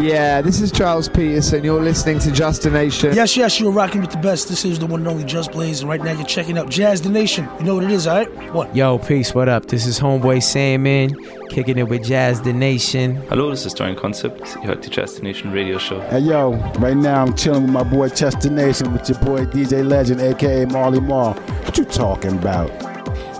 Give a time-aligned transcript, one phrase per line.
[0.00, 1.64] Yeah, this is Charles Peterson.
[1.64, 3.12] You're listening to Just a Nation.
[3.14, 4.48] Yes, yes, you're rocking with the best.
[4.48, 7.02] This is the one and only Just Blaze, and right now you're checking out Jazz
[7.02, 7.48] the Nation.
[7.58, 8.52] You know what it is, all right?
[8.54, 8.74] What?
[8.76, 9.66] Yo, peace, what up?
[9.66, 11.16] This is Homeboy Salmon,
[11.48, 13.16] kicking it with Jazz the Nation.
[13.28, 14.56] Hello, this is Dorian Concept.
[14.62, 16.00] Ihr hört die Jazz the Nation Radio Show.
[16.10, 19.82] Hey yo, right now I'm chilling with my boy Chester Nation with your boy DJ
[19.84, 21.34] Legend, aka Marley Marl.
[21.64, 22.70] What you talking about?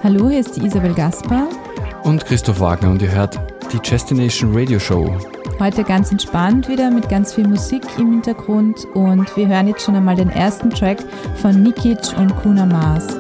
[0.03, 1.47] Hallo, hier ist die Isabel Gaspar.
[2.03, 3.39] Und Christoph Wagner und ihr hört
[3.73, 5.38] die Destination Radio Show.
[5.59, 9.97] Heute ganz entspannt wieder mit ganz viel Musik im Hintergrund und wir hören jetzt schon
[9.97, 11.03] einmal den ersten Track
[11.35, 13.19] von Nikic und Kuna Mars.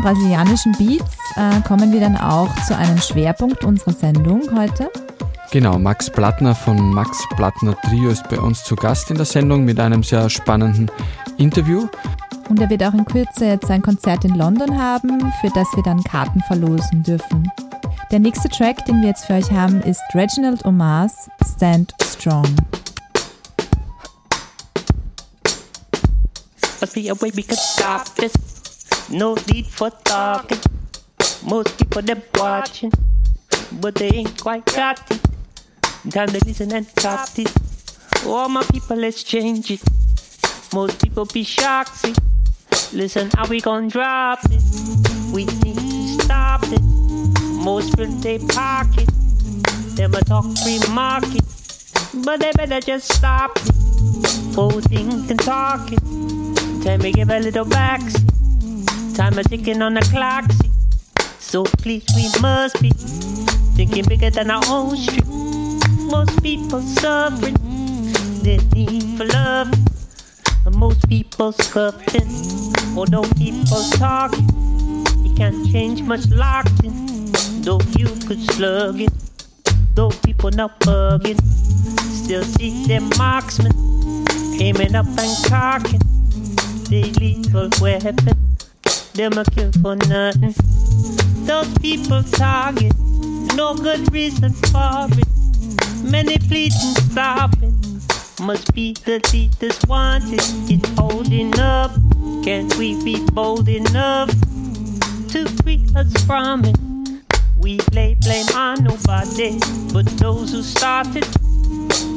[0.00, 4.90] Typischen brasilianischen Beats äh, kommen wir dann auch zu einem Schwerpunkt unserer Sendung heute.
[5.50, 9.64] Genau, Max Plattner von Max Plattner Trio ist bei uns zu Gast in der Sendung
[9.64, 10.90] mit einem sehr spannenden
[11.38, 11.88] Interview.
[12.48, 15.82] Und er wird auch in Kürze jetzt ein Konzert in London haben, für das wir
[15.82, 17.50] dann Karten verlosen dürfen.
[18.10, 22.46] Der nächste Track, den wir jetzt für euch haben, ist Reginald Omar's Stand Strong.
[26.80, 28.49] Must be a way we could stop this.
[29.10, 30.58] No need for talking.
[31.44, 32.92] Most people them watching,
[33.80, 35.20] but they ain't quite got it.
[36.10, 37.52] Time to listen and cop it.
[38.24, 39.82] All my people, let's change it.
[40.72, 41.96] Most people be shocked.
[41.96, 42.14] See,
[42.92, 44.62] listen, how we gon' drop it?
[45.32, 46.80] We need to stop it.
[47.64, 49.08] Most will they pocket.
[49.96, 51.42] Them a talk free market,
[52.24, 53.74] but they better just stop it.
[54.88, 55.98] Think and talk it.
[56.84, 58.02] Time to give a little back.
[59.14, 60.44] Time a ticking on the clock.
[61.38, 62.90] So please, we must be
[63.76, 65.26] thinking bigger than our own street.
[66.10, 67.54] Most people suffering,
[68.42, 69.72] the need for love.
[70.66, 72.28] And most people scuffing,
[72.96, 74.48] although people talking.
[75.24, 77.32] You can't change much locked in,
[77.62, 79.12] though you could slug it.
[79.94, 81.40] Though people not bugging,
[82.00, 83.72] still see them marksmen
[84.60, 86.00] aiming up and cocking.
[86.88, 88.16] They lethal weapon,
[89.14, 90.54] them a kill for nothing.
[91.46, 92.92] Those people target,
[93.56, 95.26] no good reason for it.
[96.04, 97.72] Many pleading stop it.
[98.40, 100.40] Must be the leaders wanted.
[100.70, 101.90] It's holding up.
[102.44, 104.30] Can't we be bold enough
[105.28, 106.76] to free us from it?
[107.58, 109.58] We lay blame on nobody
[109.92, 111.24] but those who started.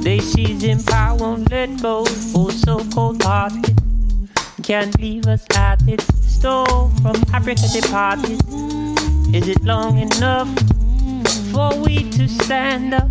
[0.04, 2.06] They seize in power, won't let go.
[2.36, 3.78] Oh, so cold hearted.
[4.64, 6.23] Can't leave us at it.
[6.44, 8.38] Stole from Africa departed.
[9.34, 10.50] Is it long enough
[11.54, 13.08] for we to stand up?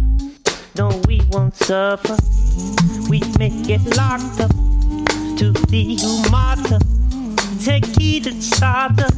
[0.76, 2.18] No, we won't suffer.
[3.08, 4.50] We may get locked up
[5.38, 5.96] to the
[6.30, 6.78] martyr.
[7.64, 9.14] Take heed and start up.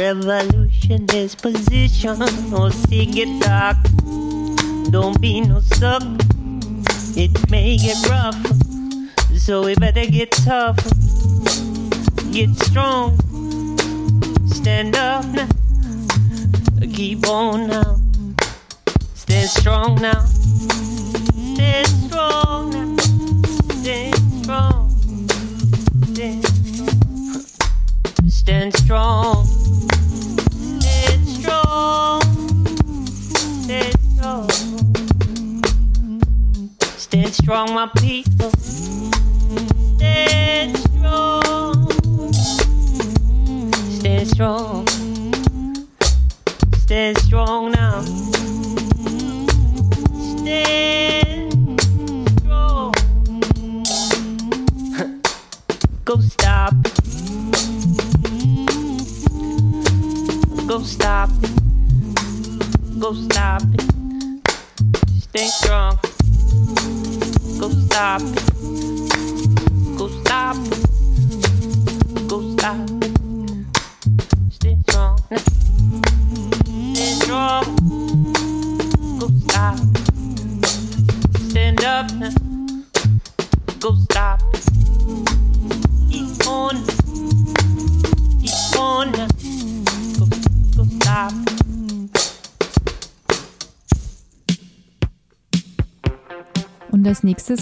[0.00, 2.20] Revolution is position
[2.52, 3.76] or see it dark.
[4.90, 6.02] Don't be no suck.
[7.16, 8.34] It may get rough,
[9.38, 10.76] so we better get tough,
[12.32, 13.23] Get strong.
[14.46, 15.48] Stand up now.
[16.92, 17.96] Keep on now.
[19.14, 20.24] Stand strong now.
[21.54, 22.96] Stand strong now.
[23.82, 24.90] Stand strong.
[28.28, 29.44] Stand, strong.
[30.80, 32.22] Stand strong.
[33.64, 34.50] Stand strong.
[36.96, 38.50] Stand strong, my people.
[39.96, 40.83] Stand strong.
[44.34, 44.84] Strong.
[46.74, 48.43] Stand strong now.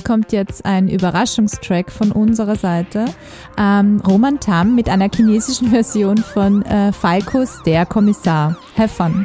[0.02, 3.06] Kommt jetzt ein Überraschungstrack von unserer Seite.
[3.59, 8.56] Ähm, Roman Tam mit einer chinesischen Version von äh, Falkos Der Kommissar.
[8.76, 9.25] Have fun.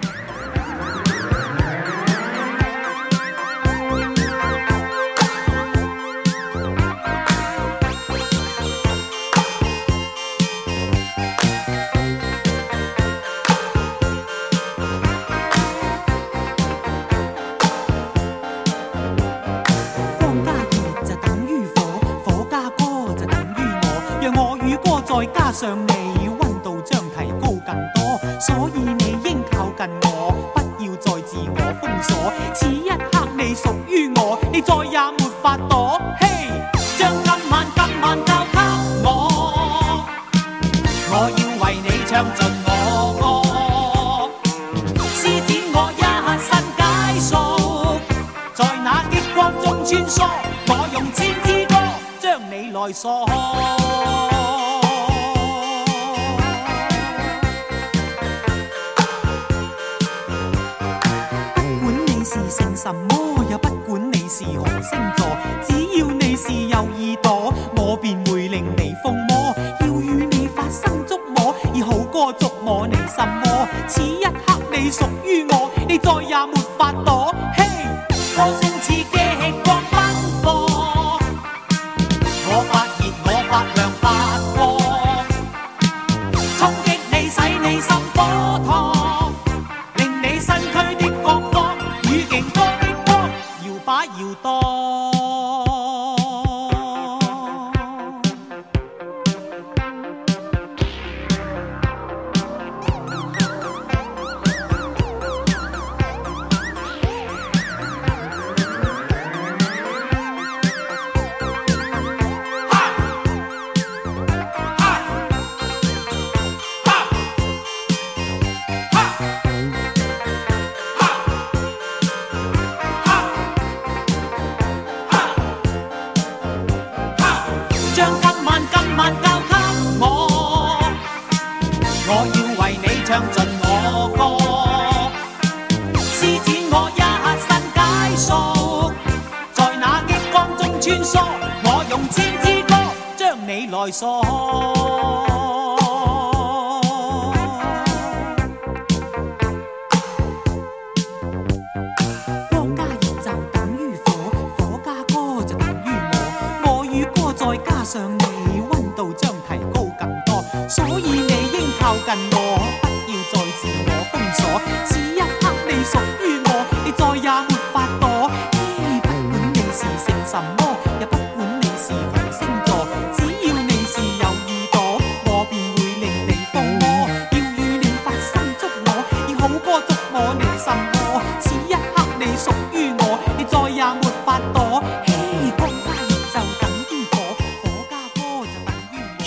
[76.07, 77.16] 再也没法度。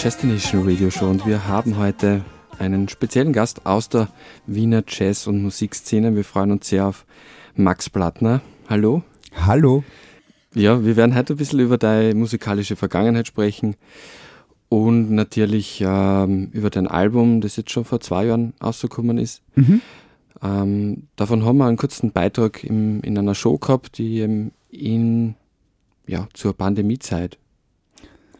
[0.00, 2.25] Chestination Radio Show und wir haben heute
[2.59, 4.09] einen speziellen Gast aus der
[4.47, 6.16] Wiener Jazz- und Musikszene.
[6.16, 7.04] Wir freuen uns sehr auf
[7.54, 8.40] Max Plattner.
[8.66, 9.02] Hallo.
[9.37, 9.85] Hallo.
[10.54, 13.76] Ja, wir werden heute ein bisschen über deine musikalische Vergangenheit sprechen
[14.71, 19.42] und natürlich ähm, über dein Album, das jetzt schon vor zwei Jahren ausgekommen ist.
[19.54, 19.83] Mhm.
[20.42, 25.35] Ähm, davon haben wir einen kurzen Beitrag im, in einer Show gehabt, die ähm, in,
[26.07, 27.37] ja, zur Pandemiezeit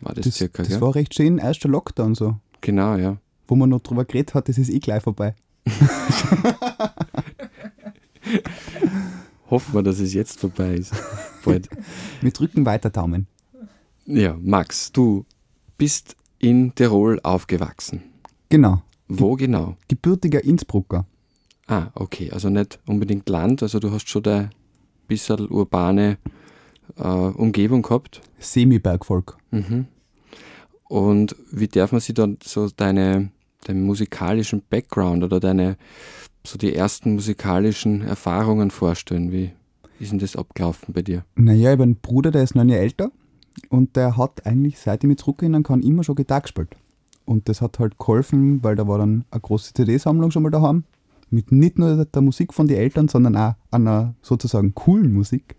[0.03, 0.81] war das, Das, circa, das gell?
[0.81, 3.17] war recht schön, erster Lockdown so, Genau, ja.
[3.49, 5.35] wo man noch drüber geredet hat, das ist eh gleich vorbei.
[9.51, 10.93] Hoffen wir, dass es jetzt vorbei ist.
[11.45, 11.69] Bald.
[12.21, 13.27] Wir drücken weiter Daumen.
[14.07, 15.25] Ja, Max, du
[15.77, 18.03] bist in Tirol aufgewachsen.
[18.49, 18.83] Genau.
[19.09, 19.77] Wo genau?
[19.89, 21.05] Gebürtiger Innsbrucker.
[21.67, 24.51] Ah, okay, also nicht unbedingt Land, also du hast schon da
[25.09, 26.19] bisschen urbane
[26.99, 28.21] äh, Umgebung gehabt.
[28.39, 29.37] Semi-Bergvolk.
[29.51, 29.87] Mhm.
[30.89, 33.31] Und wie darf man sich dann so deine,
[33.65, 35.77] deinen musikalischen Background oder deine,
[36.45, 39.31] so die ersten musikalischen Erfahrungen vorstellen?
[39.31, 39.53] Wie
[40.01, 41.25] ist denn das abgelaufen bei dir?
[41.37, 43.13] Naja, ich habe einen Bruder, der ist neun Jahre älter
[43.69, 46.77] und der hat eigentlich, seit ich mich zurückerinnern kann, immer schon Gitarre gespielt.
[47.25, 50.83] Und das hat halt geholfen, weil da war dann eine große CD-Sammlung schon mal daheim.
[51.29, 55.55] Mit nicht nur der Musik von den Eltern, sondern auch einer sozusagen coolen Musik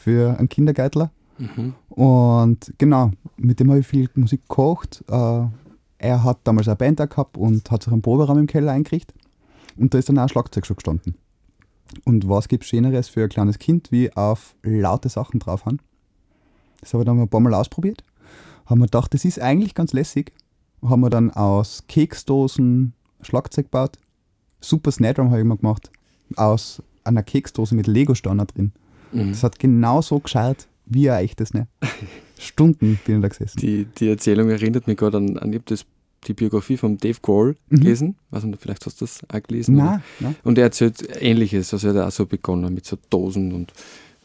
[0.00, 1.10] für einen Kindergärtler.
[1.38, 1.74] Mhm.
[1.88, 5.04] Und genau, mit dem habe ich viel Musik gekocht.
[5.08, 5.42] Äh,
[5.98, 9.16] er hat damals eine Band gehabt und hat sich einen Proberaum im Keller eingerichtet.
[9.76, 11.14] Und da ist dann auch ein Schlagzeug schon gestanden.
[12.04, 15.80] Und was gibt Schöneres für ein kleines Kind, wie auf laute Sachen draufhauen?
[16.80, 18.02] Das habe ich dann ein paar Mal ausprobiert.
[18.66, 20.32] Haben wir gedacht, das ist eigentlich ganz lässig.
[20.82, 23.98] Haben wir dann aus Keksdosen Schlagzeug gebaut.
[24.60, 25.90] Super Snare Drum habe ich immer gemacht.
[26.36, 28.72] Aus einer Keksdose mit Lego-Steiner drin.
[29.12, 29.30] Mhm.
[29.30, 31.66] Das hat genau so gescheit wie ein echtes, ne?
[32.38, 33.58] Stunden bin ich da gesessen.
[33.60, 35.84] Die, die Erzählung erinnert mich gerade an, an ich das,
[36.26, 37.76] die Biografie von Dave Grohl Mhm.
[37.80, 38.16] gelesen.
[38.30, 39.76] Weiß nicht, vielleicht hast du das auch gelesen.
[39.76, 40.36] Nein, nein.
[40.42, 43.72] Und er erzählt Ähnliches, also er hat auch so begonnen mit so Dosen und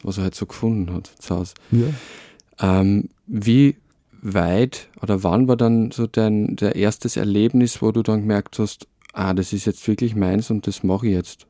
[0.02, 1.54] was er halt so gefunden hat zu Hause.
[1.72, 2.80] Ja.
[2.80, 3.76] Ähm, wie
[4.22, 8.86] weit oder wann war dann so dein der erstes Erlebnis, wo du dann gemerkt hast,
[9.12, 11.46] ah, das ist jetzt wirklich meins und das mache ich jetzt?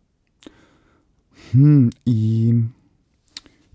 [1.53, 2.55] Hm, ich,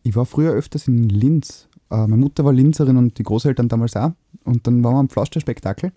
[0.04, 1.68] ich war früher öfters in Linz.
[1.90, 4.12] Äh, meine Mutter war Linzerin und die Großeltern damals auch.
[4.44, 5.92] Und dann waren wir am Pflasterspektakel.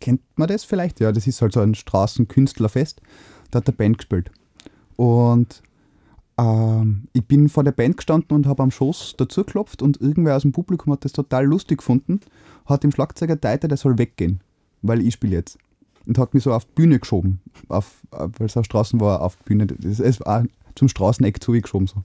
[0.00, 1.00] Kennt man das vielleicht?
[1.00, 3.00] Ja, das ist halt so ein Straßenkünstlerfest.
[3.50, 4.30] Da hat der Band gespielt.
[4.96, 5.62] Und
[6.38, 10.36] ähm, ich bin vor der Band gestanden und habe am Schoß dazu geklopft und irgendwer
[10.36, 12.20] aus dem Publikum hat das total lustig gefunden,
[12.66, 14.40] hat dem Schlagzeuger teilt, der soll weggehen,
[14.82, 15.58] weil ich spiele jetzt.
[16.06, 19.36] Und hat mich so auf die Bühne geschoben, auf, weil es auf Straßen war, auf
[19.36, 19.66] die Bühne.
[19.66, 20.44] Das ist war
[20.76, 21.88] zum Straßeneck zugeschoben.
[21.88, 22.04] So.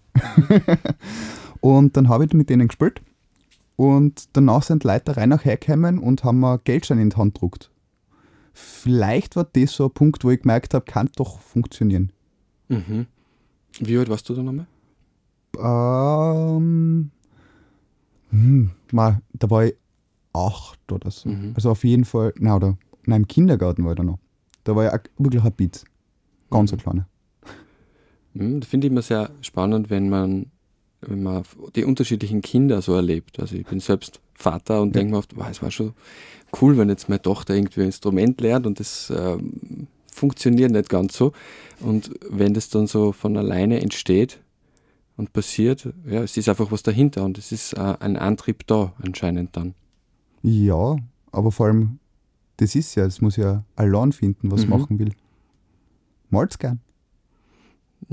[1.61, 3.01] und dann habe ich mit denen gespielt.
[3.75, 7.71] Und danach sind Leute rein nachher gekommen und haben mir Geldschein in die Hand gedruckt.
[8.53, 12.11] Vielleicht war das so ein Punkt, wo ich gemerkt habe, kann doch funktionieren.
[12.67, 13.07] Mhm.
[13.79, 14.67] Wie alt warst du da nochmal?
[15.57, 17.11] Ähm,
[18.29, 19.75] hm, mal, da war ich
[20.33, 21.29] acht oder so.
[21.29, 21.53] Mhm.
[21.55, 24.19] Also auf jeden Fall, na oder, nein, im Kindergarten war ich da noch.
[24.63, 25.83] Da war ich auch wirklich ein Beat.
[26.49, 27.07] Ganz ein kleiner.
[28.33, 30.47] Mhm, Das finde ich immer sehr spannend, wenn man,
[31.01, 31.43] wenn man
[31.75, 33.39] die unterschiedlichen Kinder so erlebt.
[33.39, 34.99] Also ich bin selbst Vater und Ja.
[35.01, 35.93] denke mir oft, wow, es war schon
[36.61, 41.15] cool, wenn jetzt meine Tochter irgendwie ein Instrument lernt und das ähm, funktioniert nicht ganz
[41.15, 41.31] so.
[41.79, 44.39] Und wenn das dann so von alleine entsteht
[45.17, 48.93] und passiert, ja, es ist einfach was dahinter und es ist äh, ein Antrieb da
[49.01, 49.73] anscheinend dann.
[50.43, 50.97] Ja,
[51.31, 51.99] aber vor allem,
[52.57, 54.69] das ist ja, es muss ja allein finden, was Mhm.
[54.69, 55.11] machen will.
[56.29, 56.79] Malt's gern.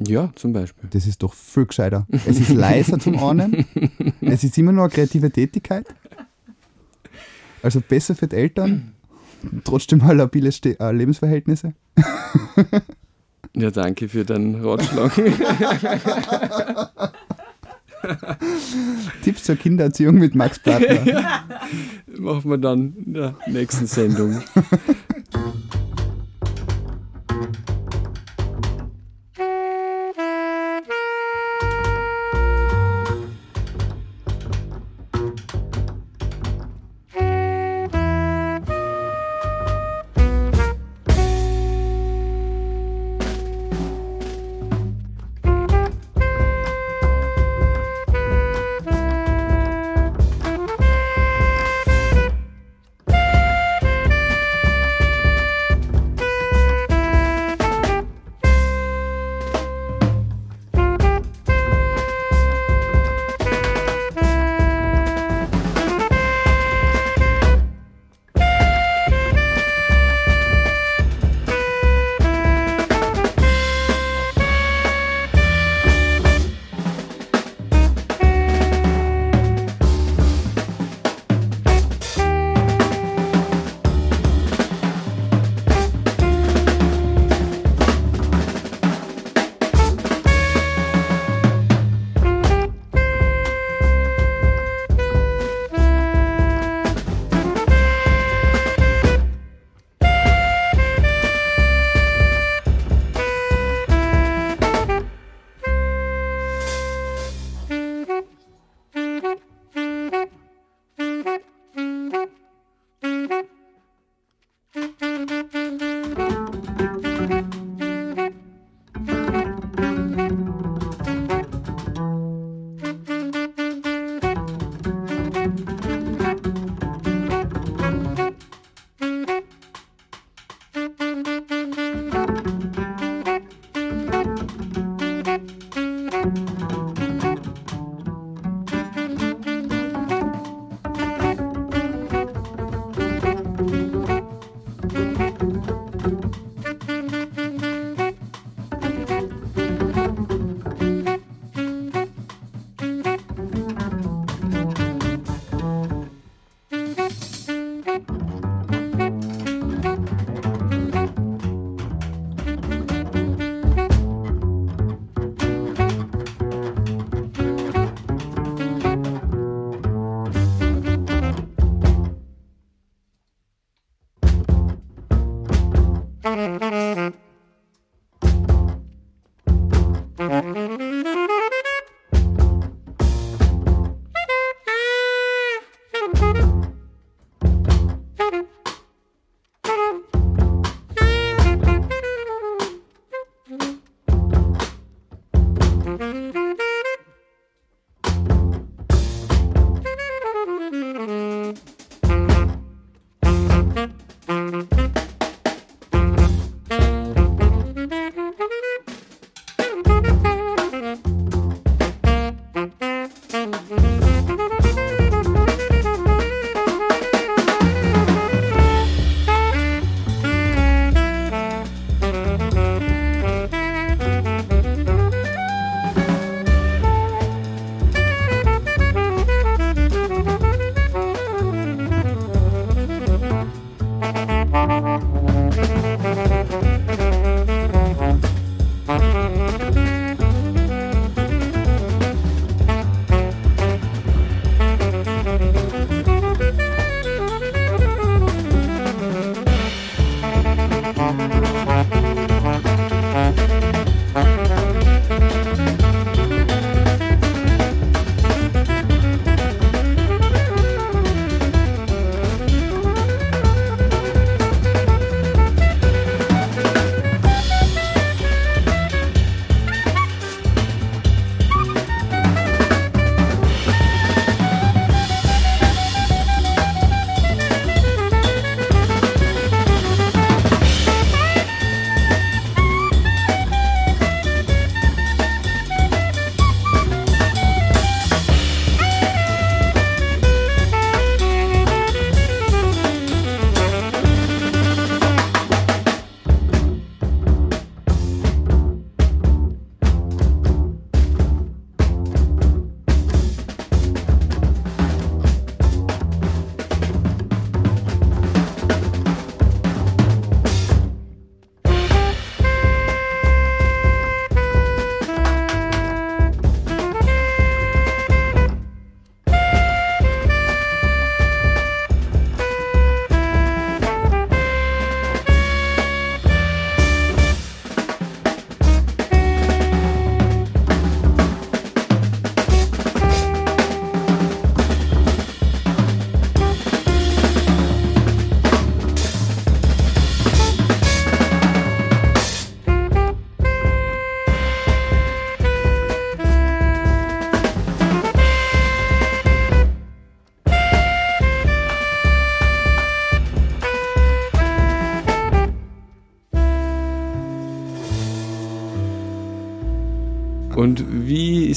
[0.06, 0.88] Ja, zum Beispiel.
[0.90, 2.06] Das ist doch viel gescheiter.
[2.26, 3.64] Es ist leiser zum Ahnen.
[4.20, 5.86] Es ist immer noch eine kreative Tätigkeit.
[7.62, 8.94] Also besser für die Eltern.
[9.64, 11.74] Trotzdem mal labile Ste äh, Lebensverhältnisse.
[13.54, 15.12] Ja, danke für deinen Ratschlag.
[19.22, 21.44] Tipps zur Kindererziehung mit Max Plattner.
[22.18, 24.42] Machen wir dann in der nächsten Sendung.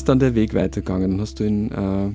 [0.02, 1.22] Ist dann der Weg weitergegangen?
[1.22, 2.10] Hast du in, äh,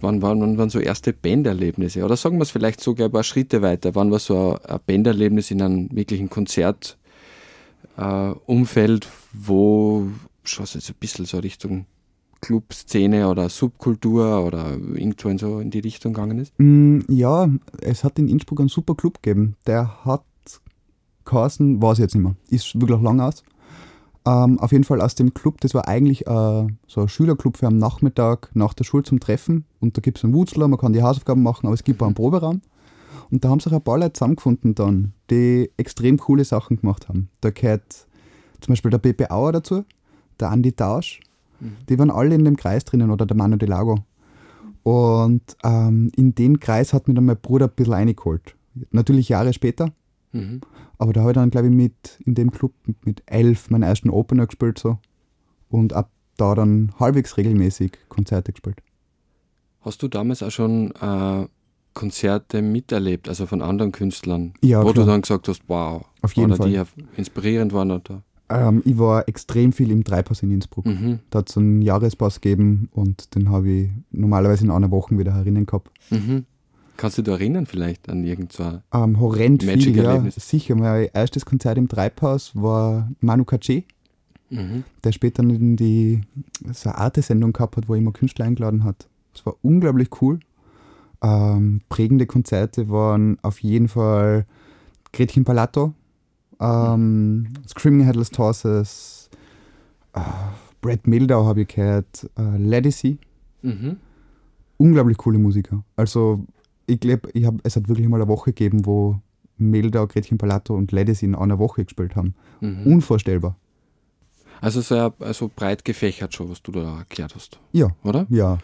[0.00, 2.04] wann, wann, wann waren so erste Banderlebnisse?
[2.04, 3.94] Oder sagen wir es vielleicht sogar ein paar Schritte weiter.
[3.94, 10.08] Wann war so ein, Banderlebnis in einem wirklichen Konzertumfeld, äh, wo
[10.42, 11.86] schon so ein bisschen so Richtung
[12.40, 16.54] Clubszene oder Subkultur oder irgendwo in so in die Richtung gegangen ist?
[16.58, 17.48] Mm, ja,
[17.82, 19.54] es hat in Innsbruck einen super Club gegeben.
[19.64, 20.24] Der hat
[21.24, 23.44] geheißen, weiß ich jetzt nicht mehr, ist wirklich lang aus.
[24.26, 27.68] Ähm, auf jeden Fall aus dem Club, das war eigentlich äh, so ein Schülerclub für
[27.68, 29.64] am Nachmittag nach der Schule zum Treffen.
[29.80, 32.06] Und da gibt es einen Wutzler, man kann die Hausaufgaben machen, aber es gibt auch
[32.06, 32.60] einen Proberaum.
[33.30, 37.28] Und da haben sich ein paar Leute zusammengefunden dann, die extrem coole Sachen gemacht haben.
[37.40, 38.06] Da gehört
[38.60, 39.84] zum Beispiel der Pepe Auer dazu,
[40.40, 41.20] der Andi Tausch,
[41.88, 43.98] die waren alle in dem Kreis drinnen oder der Manu de Lago.
[44.82, 48.54] Und ähm, in den Kreis hat mir dann mein Bruder ein bisschen reingeholt.
[48.90, 49.90] Natürlich Jahre später.
[50.32, 50.60] Mhm.
[50.98, 52.72] Aber da habe ich dann, glaube ich, mit in dem Club
[53.04, 54.98] mit elf meinen ersten Opener gespielt so.
[55.68, 58.82] Und ab da dann halbwegs regelmäßig Konzerte gespielt.
[59.80, 61.46] Hast du damals auch schon äh,
[61.94, 64.94] Konzerte miterlebt, also von anderen Künstlern, Ja, wo klar.
[65.06, 66.70] du dann gesagt hast, wow, Auf jeden oder Fall.
[66.70, 66.82] die
[67.16, 68.22] inspirierend waren oder?
[68.48, 70.86] Ähm, ich war extrem viel im Dreipass in Innsbruck.
[70.86, 71.20] Mhm.
[71.30, 75.34] Da hat es einen Jahrespass gegeben und den habe ich normalerweise in einer Woche wieder
[75.34, 75.90] herinnen gehabt.
[76.10, 76.44] Mhm.
[76.96, 80.36] Kannst du dich erinnern vielleicht an irgend so ein Ähm, horrend viel, Magic ja, Erlebnis?
[80.36, 80.74] sicher.
[80.74, 83.84] Mein erstes Konzert im Dreipass war Manu Katché,
[84.50, 84.84] Mhm.
[85.04, 86.20] der später in die
[86.72, 89.08] so eine Arte-Sendung gehabt hat, wo er immer Künstler eingeladen hat.
[89.32, 90.38] Das war unglaublich cool.
[91.22, 94.46] Ähm, prägende Konzerte waren auf jeden Fall
[95.12, 95.94] Gretchen Palato,
[96.60, 99.30] ähm, Screaming Headless Horses,
[100.14, 100.20] äh,
[100.80, 103.18] Brad Mildau habe ich gehört, äh, Ledisi.
[103.62, 103.96] Mhm.
[104.78, 105.82] Unglaublich coole Musiker.
[105.96, 106.44] Also
[106.86, 109.20] ich glaube, ich hab, es hat wirklich mal eine Woche gegeben, wo
[109.58, 112.34] Mildau, Gretchen Palato und Ledisi in einer Woche gespielt haben.
[112.60, 112.86] Mhm.
[112.86, 113.56] Unvorstellbar.
[114.60, 118.26] Also sehr also breit gefächert schon, was du da erklärt hast, Ja, oder?
[118.30, 118.58] ja.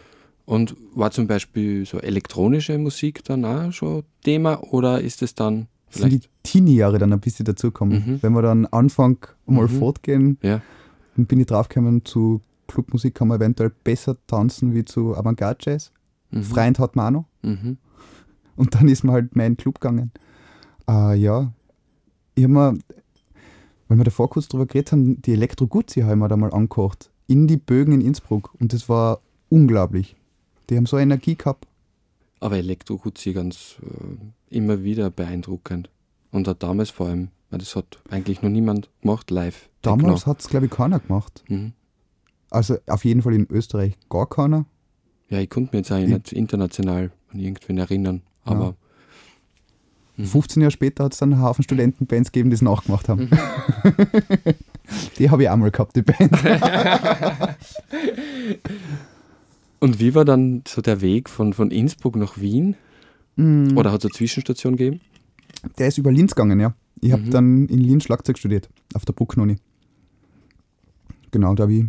[0.45, 5.67] Und war zum Beispiel so elektronische Musik dann auch schon Thema oder ist es dann
[5.89, 6.21] Sind die?
[6.43, 8.03] Teenie-Jahre dann ein bisschen dazukommen.
[8.05, 8.19] Mhm.
[8.21, 9.79] Wenn wir dann Anfang mal Mhm.
[9.79, 10.61] fortgehen, Ja.
[11.15, 15.91] dann bin ich draufgekommen, zu Clubmusik kann man eventuell besser tanzen wie zu Avantgarde-Jazz.
[16.31, 16.43] Mhm.
[16.43, 17.25] Freund hat man auch noch.
[17.49, 17.77] Mhm.
[18.55, 20.11] Und dann ist man halt mehr in den Club gegangen.
[20.87, 21.51] Äh, ja,
[22.35, 22.77] ich habe mir,
[23.87, 27.09] weil wir davor kurz drüber geredet haben, die Elektro-Guzzi habe ich mir da mal angekocht.
[27.27, 28.53] In die Bögen in Innsbruck.
[28.59, 30.15] Und das war unglaublich.
[30.69, 31.67] Die haben so Energie gehabt.
[32.39, 35.89] Aber Elektro-Guzzi ganz äh, immer wieder beeindruckend.
[36.31, 39.69] Und auch damals vor allem, weil das hat eigentlich noch niemand gemacht live.
[39.81, 41.43] Damals hat es, glaube ich, keiner gemacht.
[41.47, 41.73] Mhm.
[42.49, 44.65] Also auf jeden Fall in Österreich gar keiner.
[45.29, 48.75] Ja, ich konnte mich jetzt eigentlich Ich- nicht international an irgendwen erinnern, aber
[50.15, 50.25] Mhm.
[50.27, 53.31] 15 Jahre später hat es dann einen Haufen Studentenbands gegeben, die es nachgemacht haben.
[55.17, 56.31] die habe ich auch mal gehabt, die Band.
[59.79, 62.75] Und wie war dann so der Weg von, von Innsbruck nach Wien?
[63.35, 65.01] Mm, Oder hat es eine Zwischenstation gegeben?
[65.77, 66.73] Der ist über Linz gegangen, ja.
[67.01, 67.31] Ich habe Mhm.
[67.31, 69.57] dann in Linz Schlagzeug studiert, auf der Brucknoni.
[71.31, 71.85] Genau, da habe ich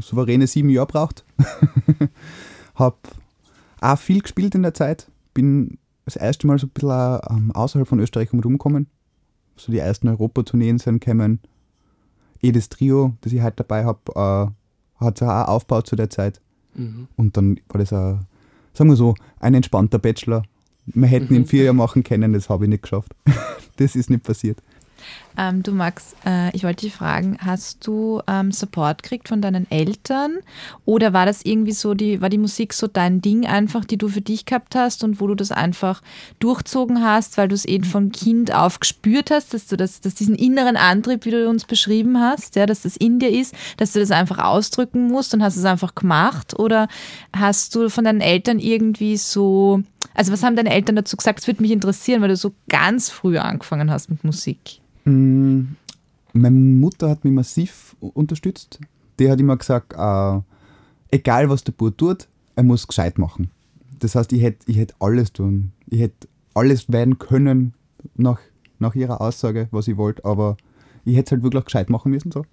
[0.00, 1.24] souveräne sieben Jahre braucht.
[2.76, 2.96] habe
[3.80, 5.08] auch viel gespielt in der Zeit.
[5.34, 8.86] Bin das erste Mal so ein bisschen ähm, außerhalb von Österreich rumgekommen.
[9.56, 11.40] So die ersten Europatourneen sind gekommen.
[12.40, 16.40] Jedes Trio, das ich heute dabei habe, äh, hat sich auch aufgebaut zu der Zeit.
[16.74, 17.08] Mhm.
[17.16, 18.26] Und dann war das ein,
[18.74, 20.42] sagen wir so, ein entspannter Bachelor.
[20.86, 23.14] Wir hätten ihn vier Jahre machen können, das habe ich nicht geschafft.
[23.76, 24.62] das ist nicht passiert.
[25.36, 29.68] Ähm, du Max, äh, ich wollte dich fragen, hast du ähm, Support gekriegt von deinen
[29.68, 30.38] Eltern
[30.84, 34.08] oder war das irgendwie so, die, war die Musik so dein Ding einfach, die du
[34.08, 36.02] für dich gehabt hast und wo du das einfach
[36.38, 40.14] durchzogen hast, weil du es eben von Kind auf gespürt hast, dass du das, dass
[40.14, 43.92] diesen inneren Antrieb, wie du uns beschrieben hast, ja, dass das in dir ist, dass
[43.92, 46.86] du das einfach ausdrücken musst und hast es einfach gemacht oder
[47.34, 49.82] hast du von deinen Eltern irgendwie so,
[50.14, 51.40] also was haben deine Eltern dazu gesagt?
[51.40, 54.80] Es würde mich interessieren, weil du so ganz früh angefangen hast mit Musik.
[55.04, 55.76] Mm,
[56.32, 58.80] Meine Mutter hat mich massiv unterstützt.
[59.18, 60.40] Die hat immer gesagt, äh,
[61.14, 63.50] egal was der Bub tut, er muss gescheit machen.
[64.00, 65.72] Das heißt, ich hätte ich hätt alles tun.
[65.88, 67.74] Ich hätte alles werden können
[68.16, 68.40] nach,
[68.78, 70.56] nach ihrer Aussage, was ich wollte, aber
[71.04, 72.32] ich hätte es halt wirklich gescheit machen müssen.
[72.32, 72.44] So.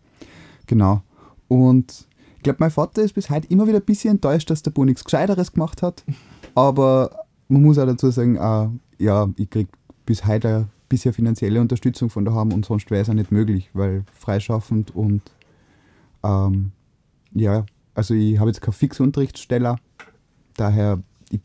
[0.67, 1.01] Genau.
[1.47, 4.71] Und ich glaube, mein Vater ist bis heute immer wieder ein bisschen enttäuscht, dass der
[4.71, 6.03] Bub nichts Gescheiteres gemacht hat.
[6.55, 9.69] Aber man muss auch dazu sagen, äh, ja, ich kriege
[10.05, 14.03] bis heute bisschen finanzielle Unterstützung von daheim und sonst wäre es auch nicht möglich, weil
[14.13, 15.21] freischaffend und
[16.23, 16.71] ähm,
[17.33, 19.77] ja, also ich habe jetzt keine fixe Unterrichtsstelle,
[20.55, 21.39] daher ich,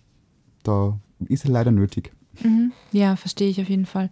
[0.65, 2.13] da ist es leider nötig.
[2.43, 2.73] Mhm.
[2.93, 4.09] Ja, verstehe ich auf jeden Fall.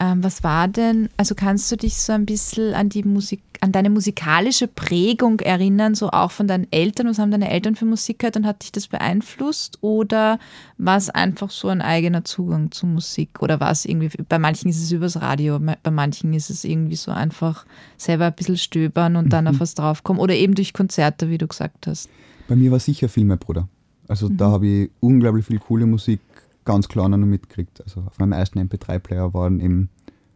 [0.00, 3.72] Ähm, was war denn, also kannst du dich so ein bisschen an die Musik, an
[3.72, 7.06] deine musikalische Prägung erinnern, so auch von deinen Eltern?
[7.08, 9.78] Was haben deine Eltern für Musik gehört und hat dich das beeinflusst?
[9.82, 10.38] Oder
[10.78, 13.40] war es einfach so ein eigener Zugang zu Musik?
[13.42, 16.96] Oder war es irgendwie, bei manchen ist es übers Radio, bei manchen ist es irgendwie
[16.96, 17.64] so einfach
[17.96, 19.50] selber ein bisschen stöbern und dann Mhm.
[19.50, 20.20] auf was draufkommen?
[20.20, 22.10] Oder eben durch Konzerte, wie du gesagt hast.
[22.48, 23.68] Bei mir war sicher viel mein Bruder.
[24.08, 24.52] Also da Mhm.
[24.52, 26.20] habe ich unglaublich viel coole Musik
[26.66, 27.80] ganz klar noch mitgekriegt.
[27.82, 29.88] Also auf meinem ersten MP3-Player waren eben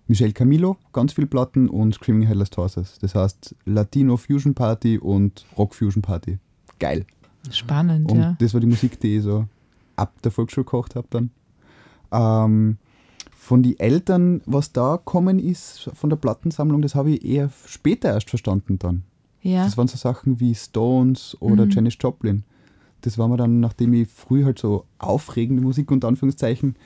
[0.07, 2.99] Michel Camilo, ganz viele Platten und Screaming Headless Horses.
[3.01, 6.39] Das heißt Latino Fusion Party und Rock Fusion Party.
[6.79, 7.05] Geil.
[7.51, 8.37] Spannend, Und ja.
[8.39, 9.45] das war die Musik, die ich so
[9.97, 11.31] ab der Volksschule gekocht habe dann.
[12.13, 12.79] Ähm,
[13.37, 18.11] von den Eltern, was da kommen ist, von der Plattensammlung, das habe ich eher später
[18.13, 19.03] erst verstanden dann.
[19.43, 19.65] Ja.
[19.65, 21.71] Das waren so Sachen wie Stones oder Mhm.
[21.71, 22.45] Janis Joplin.
[23.03, 26.77] Das war mir dann, nachdem ich früh halt so aufregende Musik unter Anführungszeichen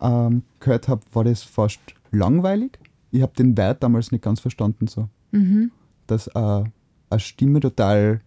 [0.00, 2.78] ähm, gehört habe, war das fast langweilig.
[3.10, 5.08] Ich habe den Wert damals nicht ganz verstanden, so.
[5.32, 5.70] Mhm.
[6.06, 6.64] Dass äh,
[7.10, 8.20] eine Stimme total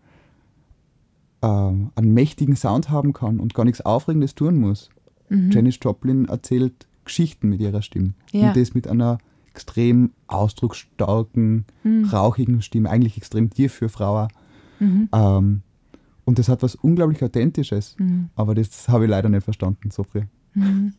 [1.42, 4.90] ähm, einen mächtigen Sound haben kann und gar nichts Aufregendes tun muss.
[5.30, 5.52] Mhm.
[5.52, 8.14] Janis Joplin erzählt Geschichten mit ihrer Stimme.
[8.32, 8.50] Ja.
[8.50, 12.06] Und das mit einer extrem ausdrucksstarken, Mhm.
[12.06, 14.28] rauchigen Stimme, eigentlich extrem tief für Frauen.
[14.80, 15.10] Mhm.
[15.14, 15.62] Ähm,
[16.28, 17.96] und das hat was unglaublich Authentisches.
[17.98, 18.30] Mhm.
[18.36, 20.24] Aber das habe ich leider nicht verstanden, so früh.
[20.56, 20.94] Mhm.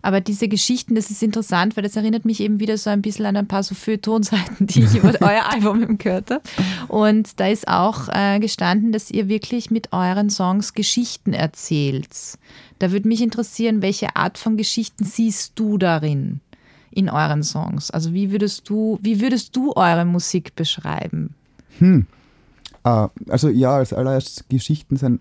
[0.00, 3.26] Aber diese Geschichten, das ist interessant, weil das erinnert mich eben wieder so ein bisschen
[3.26, 6.42] an ein paar so Feuilletonseiten, die ich über euer Album gehört habe.
[6.88, 12.38] Und da ist auch äh, gestanden, dass ihr wirklich mit euren Songs Geschichten erzählt.
[12.78, 16.40] Da würde mich interessieren, welche Art von Geschichten siehst du darin
[16.90, 17.90] in euren Songs?
[17.90, 21.34] Also wie würdest du, wie würdest du eure Musik beschreiben?
[21.78, 22.06] Hm.
[22.84, 25.20] Äh, also ja, als allererstes Geschichten sind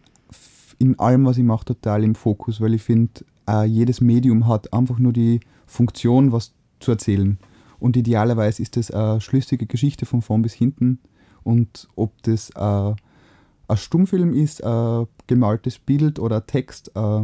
[0.77, 4.71] in allem, was ich mache, total im Fokus, weil ich finde, äh, jedes Medium hat
[4.73, 7.37] einfach nur die Funktion, was zu erzählen.
[7.79, 10.99] Und idealerweise ist das eine schlüssige Geschichte von vorn bis hinten.
[11.43, 12.59] Und ob das äh,
[13.67, 17.21] ein Stummfilm ist, ein gemaltes Bild oder ein Text, äh,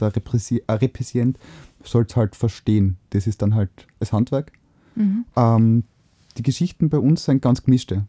[0.00, 1.36] der Repressi ein
[1.82, 2.96] soll es halt verstehen.
[3.10, 4.52] Das ist dann halt das Handwerk.
[4.96, 5.24] Mhm.
[5.36, 5.84] Ähm,
[6.36, 8.06] die Geschichten bei uns sind ganz gemischte.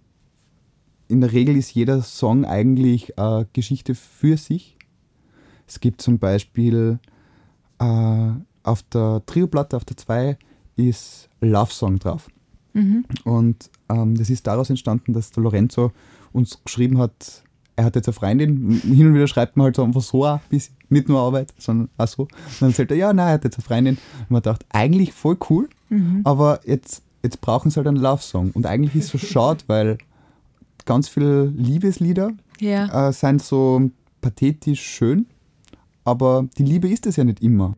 [1.12, 4.78] In der Regel ist jeder Song eigentlich eine Geschichte für sich.
[5.68, 7.00] Es gibt zum Beispiel
[7.80, 8.30] äh,
[8.64, 10.38] auf der Trio-Platte, auf der 2,
[10.78, 12.28] ist Love Song drauf.
[12.74, 13.06] Mhm.
[13.26, 15.92] Und ähm, das ist daraus entstanden, dass der Lorenzo
[16.32, 17.44] uns geschrieben hat,
[17.76, 18.72] er hat jetzt eine Freundin.
[18.84, 21.90] Hin und wieder schreibt man halt so einfach so ein bisschen, nicht nur Arbeit, sondern
[21.98, 22.24] auch so.
[22.24, 23.98] Und dann erzählt er, ja, nein, er hat jetzt eine Freundin.
[24.22, 26.22] Und man dachte, eigentlich voll cool, Mhm.
[26.24, 28.52] aber jetzt, jetzt brauchen sie halt einen Love-Song.
[28.52, 29.98] Und eigentlich ist es so schade, weil
[30.86, 33.10] ganz viele Liebeslieder Ja.
[33.10, 33.90] äh, sind so
[34.22, 35.26] pathetisch schön,
[36.04, 37.76] aber die Liebe ist es ja nicht immer.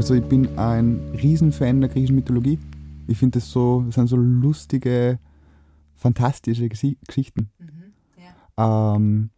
[0.00, 2.58] Also ich bin ein Riesenfan der griechischen Mythologie.
[3.06, 5.18] Ich finde das so, das sind so lustige,
[5.94, 7.50] fantastische Geschichten.
[8.56, 9.28] ähm,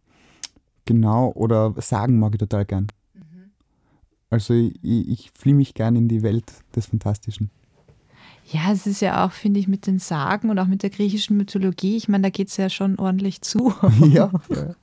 [0.85, 2.87] genau, oder Sagen mag ich total gern.
[4.29, 7.51] Also ich, ich, ich fliehe mich gern in die Welt des Fantastischen.
[8.51, 11.37] Ja, es ist ja auch, finde ich, mit den Sagen und auch mit der griechischen
[11.37, 11.95] Mythologie.
[11.95, 13.73] Ich meine, da geht es ja schon ordentlich zu.
[14.01, 14.75] ja, ja.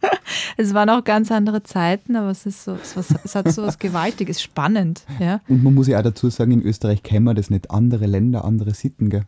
[0.56, 3.62] Es waren auch ganz andere Zeiten, aber es ist so, es, was, es hat so
[3.62, 5.04] was Gewaltiges, spannend.
[5.18, 5.40] Ja.
[5.48, 7.70] Und man muss ja auch dazu sagen, in Österreich kennen wir das nicht.
[7.70, 9.24] Andere Länder, andere Sitten, gell?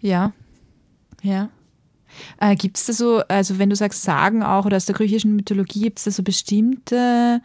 [0.00, 0.32] Ja,
[1.22, 1.50] ja.
[2.40, 5.36] Äh, gibt es da so, also wenn du sagst Sagen auch oder aus der griechischen
[5.36, 7.42] Mythologie, gibt es da so bestimmte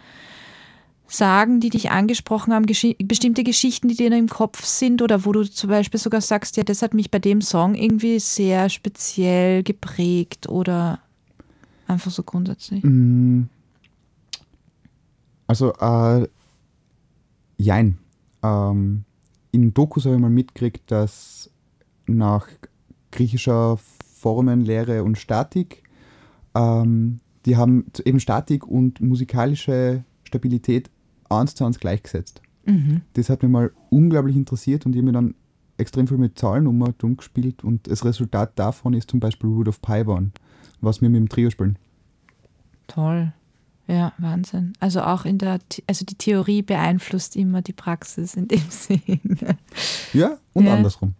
[1.14, 5.34] Sagen, die dich angesprochen haben, Gesch bestimmte Geschichten, die dir im Kopf sind oder wo
[5.34, 9.62] du zum Beispiel sogar sagst, ja, das hat mich bei dem Song irgendwie sehr speziell
[9.62, 11.00] geprägt oder
[11.86, 12.82] einfach so grundsätzlich?
[12.86, 13.44] Mm.
[15.48, 16.30] Also, äh,
[17.58, 17.98] jein.
[18.42, 19.04] Ähm,
[19.52, 21.50] in Dokus habe ich mal mitgekriegt, dass
[22.08, 22.48] nach
[23.12, 23.78] griechischer
[24.16, 25.84] Formenlehre und Statik,
[26.56, 30.90] ähm, die haben eben Statik und musikalische Stabilität
[31.32, 32.42] eins zu eins gleichgesetzt.
[32.66, 33.02] Mhm.
[33.14, 35.36] Das hat mich mal unglaublich interessiert und ich habe mir dann
[35.78, 40.32] extrem viel mit Zahlen umgespielt und das Resultat davon ist zum Beispiel Root of Paiwan,
[40.80, 41.78] was wir mit dem Trio spielen.
[42.88, 43.34] Toll.
[43.88, 44.74] Ja, Wahnsinn.
[44.80, 49.58] Also auch in der, also die Theorie beeinflusst immer die Praxis in dem Sinne.
[50.14, 50.76] Ja, und Ja.
[50.76, 51.16] andersrum.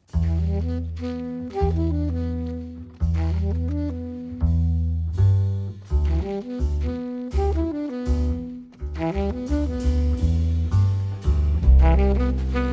[11.82, 12.71] Música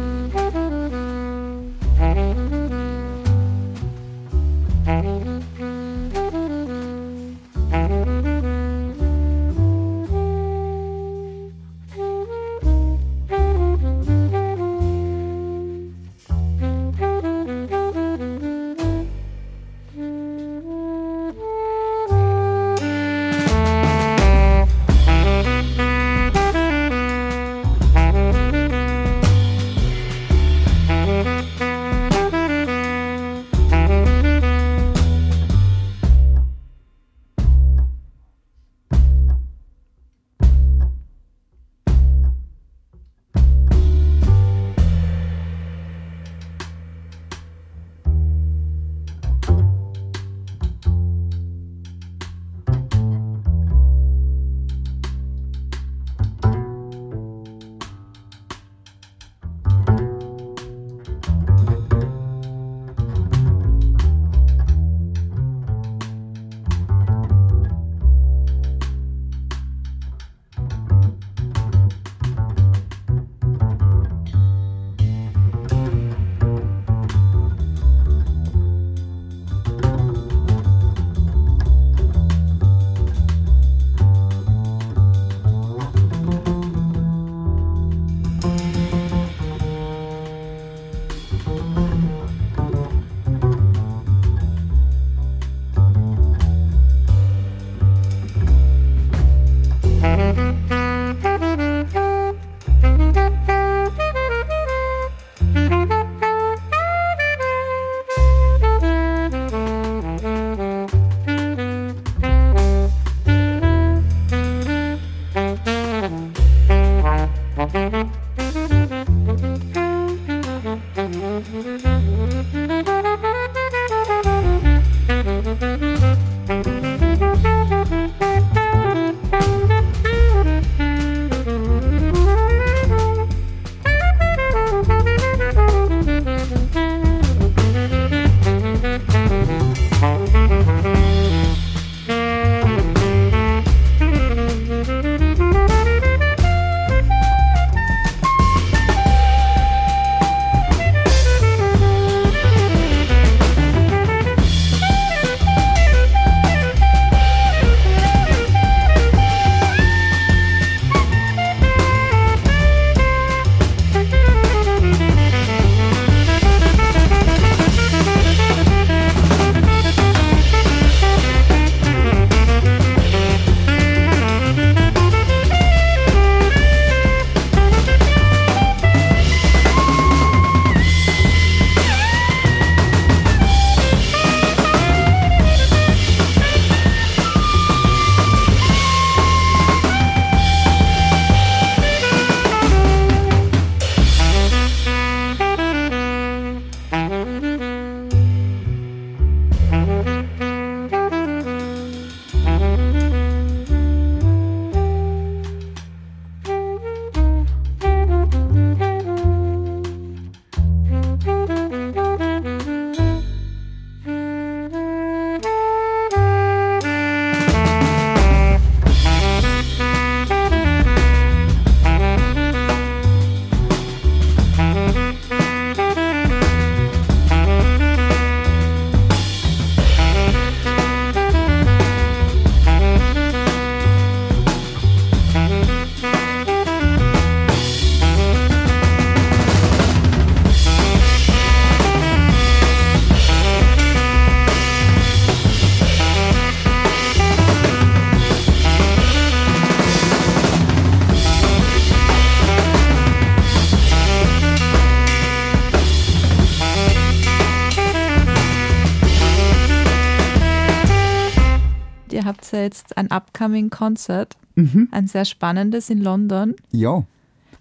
[262.68, 264.88] jetzt ein upcoming Concert, Mhm.
[264.90, 266.54] ein sehr spannendes in London.
[266.72, 267.04] Ja.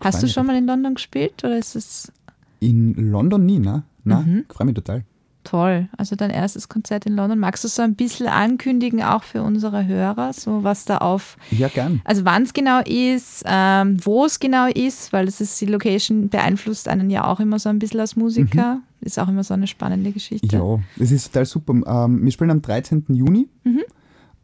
[0.03, 2.12] Hast du schon mal in London gespielt oder ist es
[2.60, 3.84] In London nie, ne?
[4.03, 4.45] Nein, Mhm.
[4.53, 5.03] freue mich total.
[5.43, 5.88] toll?
[5.95, 7.39] Also dein erstes Konzert in London.
[7.39, 11.70] Magst du so ein bisschen ankündigen, auch für unsere Hörer, so was da auf, Ja,
[11.70, 12.01] gern.
[12.03, 16.28] also wann es genau ist, ähm, wo es genau ist, weil das ist die Location
[16.28, 18.82] beeinflusst einen ja auch immer so ein bisschen als Musiker.
[18.99, 20.53] Ist auch immer so eine spannende Geschichte.
[20.58, 21.74] Ja, es ist total super.
[22.05, 23.05] Ähm, wir spielen am 13.
[23.16, 23.84] Juni Mhm.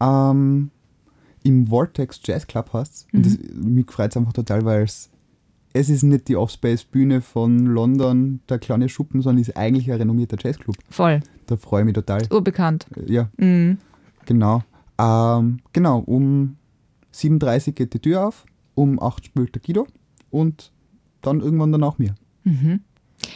[0.03, 0.69] Ähm,
[1.43, 3.23] im Vortex Jazz Club Und Mhm.
[3.23, 5.09] das, mich freut es einfach total, weil es
[5.75, 10.37] es ist nicht die Offspace-Bühne von London, der kleine Schuppen, sondern ist eigentlich ein renommierter
[10.39, 10.75] Jazzclub.
[10.91, 12.21] Voll, Da freue ich mich total.
[12.31, 12.85] urbekannt.
[13.07, 13.79] Ja, Mhm.
[14.27, 14.61] genau.
[14.99, 16.57] Ähm, genau, um
[17.11, 18.45] 7.30 Uhr geht die Tür auf,
[18.75, 19.87] um 8 spielt der Guido
[20.29, 20.71] und
[21.23, 22.13] dann irgendwann danach mir.
[22.43, 22.81] Mhm.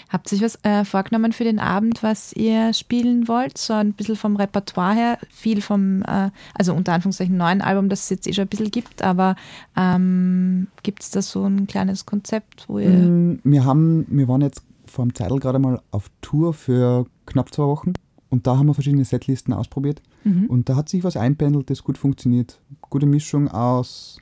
[0.10, 3.58] Habt ihr sich was äh, vorgenommen für den Abend, was ihr spielen wollt?
[3.58, 8.04] So ein bisschen vom Repertoire her, viel vom, äh, also unter Anführungszeichen neuen Album, das
[8.04, 9.36] es jetzt eh schon ein bisschen gibt, aber
[9.76, 12.90] ähm, gibt es da so ein kleines Konzept, wo ihr.
[12.90, 17.54] Mm, Wir, haben, wir waren jetzt vor einem Zeitl gerade mal auf Tour für knapp
[17.54, 17.94] zwei Wochen
[18.30, 20.46] und da haben wir verschiedene Setlisten ausprobiert Mhm.
[20.48, 22.60] und da hat sich was einpendelt, das gut funktioniert.
[22.82, 24.18] Gute Mischung aus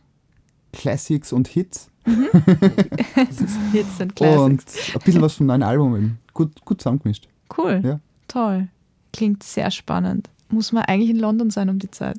[0.74, 1.90] Classics und Hits
[3.30, 4.42] Ist Hits and Classics.
[4.44, 4.64] und
[4.96, 6.20] ein bisschen was vom neuen Album eben.
[6.34, 7.28] Gut, gut zusammengemischt.
[7.58, 8.00] Cool, Ja.
[8.28, 8.68] toll.
[9.14, 10.30] Klingt sehr spannend.
[10.50, 12.18] Muss man eigentlich in London sein um die Zeit.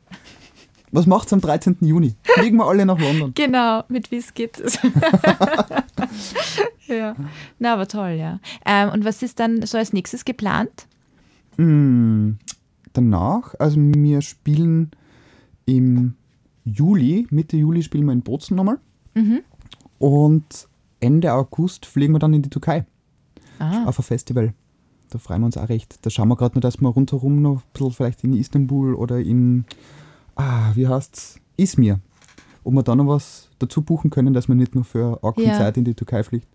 [0.93, 1.77] Was macht's am 13.
[1.81, 2.15] Juni?
[2.23, 3.33] Fliegen wir alle nach London.
[3.35, 4.33] Genau, mit es.
[6.87, 7.15] ja.
[7.59, 8.41] Na, aber toll, ja.
[8.65, 10.87] Ähm, und was ist dann so als nächstes geplant?
[11.57, 12.33] Mm,
[12.93, 14.91] danach, also wir spielen
[15.67, 16.15] im
[16.65, 18.79] Juli, Mitte Juli spielen wir in Bozen nochmal
[19.15, 19.41] Mhm.
[19.99, 20.69] Und
[21.01, 22.85] Ende August fliegen wir dann in die Türkei
[23.59, 24.53] Ah, auf ein Festival.
[25.11, 25.99] Da freuen wir uns auch recht.
[26.05, 29.19] Da schauen wir gerade noch, dass wir rundherum noch ein bisschen vielleicht in Istanbul oder
[29.19, 29.65] in,
[30.35, 32.01] ah, wie heißt's, Izmir,
[32.65, 35.55] ob wir da noch was dazu buchen können, dass man nicht nur für eine Ja.
[35.57, 36.49] Zeit in die Türkei fliegt.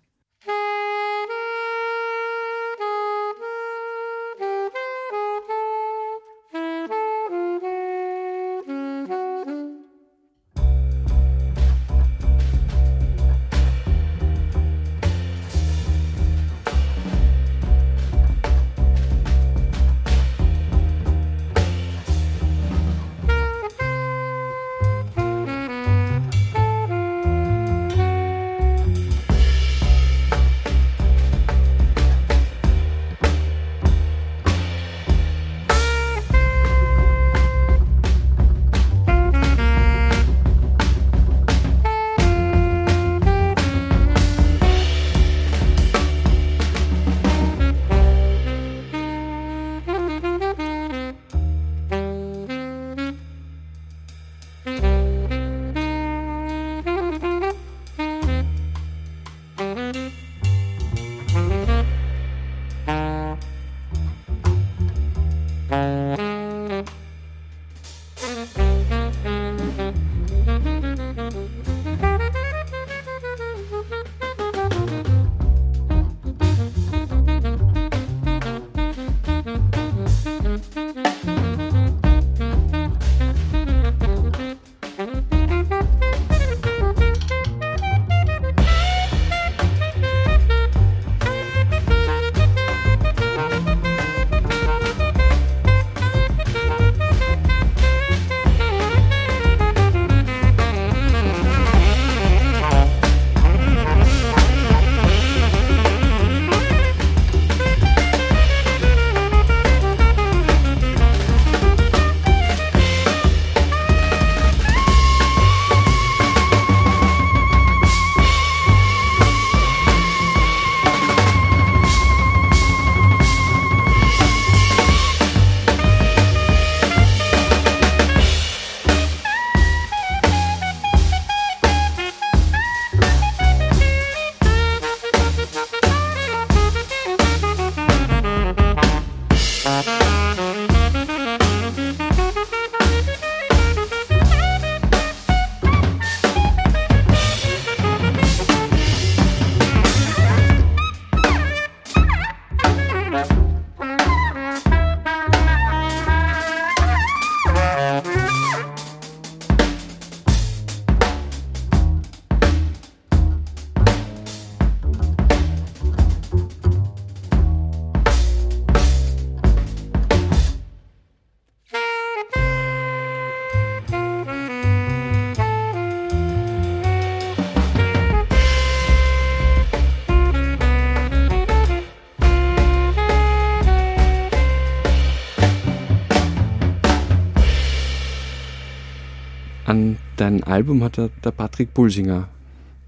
[190.51, 192.27] Album hat der, der Patrick Pulsinger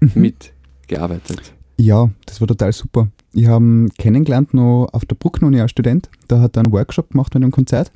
[0.00, 0.20] Mhm.
[0.20, 1.54] mitgearbeitet.
[1.76, 3.08] Ja, das war total super.
[3.32, 6.08] Ich habe ihn kennengelernt noch auf der Brucknuni als Student.
[6.28, 7.90] Da hat er einen Workshop gemacht mit einem Konzert.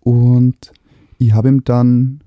[0.00, 0.72] Und
[1.18, 2.20] ich habe ihm dann,